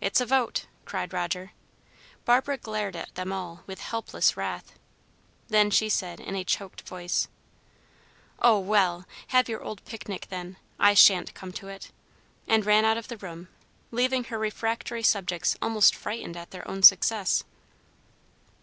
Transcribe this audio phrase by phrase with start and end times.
[0.00, 1.52] "It's a vote," cried Roger.
[2.24, 4.72] Barbara glared at them all with helpless wrath;
[5.48, 7.28] then she said, in a choked voice,
[8.38, 9.04] "Oh, well!
[9.26, 10.56] have your old picnic, then.
[10.80, 11.90] I sha'n't come to it,"
[12.46, 13.48] and ran out of the room,
[13.90, 17.44] leaving her refractory subjects almost frightened at their own success.